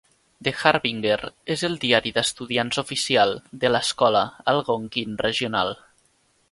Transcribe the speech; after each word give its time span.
"The 0.45 0.53
Harbinger" 0.61 1.17
és 1.55 1.65
el 1.69 1.77
diari 1.83 2.13
d'estudiants 2.15 2.81
oficial 2.85 3.37
de 3.65 3.73
l'escola 3.75 4.27
Algonquin 4.55 5.19
Regional. 5.29 5.77